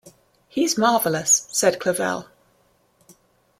[0.49, 2.25] "He's marvelous," said Clavell.